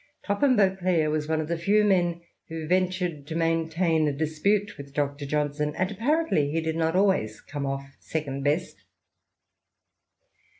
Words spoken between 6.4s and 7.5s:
he did not always